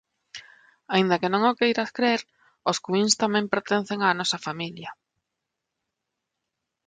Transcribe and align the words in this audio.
Aínda 0.93 1.19
que 1.21 1.31
non 1.33 1.41
o 1.51 1.57
queiras 1.59 1.91
crer 1.97 2.19
os 2.69 2.77
cuíns 2.85 3.13
tamén 3.21 3.45
pertencen 3.53 3.99
á 4.07 4.09
nosa 4.19 4.43
familia. 4.45 4.91